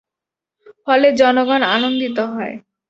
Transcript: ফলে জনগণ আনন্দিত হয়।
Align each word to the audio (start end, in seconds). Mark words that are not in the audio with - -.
ফলে 0.85 1.07
জনগণ 1.19 1.61
আনন্দিত 1.71 2.17
হয়। 2.33 2.53